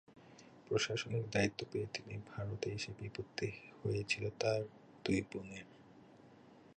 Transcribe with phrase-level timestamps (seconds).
[0.67, 3.49] প্রশাসনিক দায়িত্ব পেয়ে তিনি ভারতে এসে বিপত্তি
[3.81, 4.61] হয়েছিল তাঁর
[5.05, 5.65] দুই বোনের।